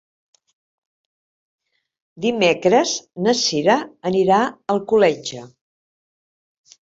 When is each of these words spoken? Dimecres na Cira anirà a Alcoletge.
Dimecres 2.23 2.93
na 3.27 3.35
Cira 3.41 3.75
anirà 4.13 4.41
a 4.45 4.49
Alcoletge. 4.77 5.45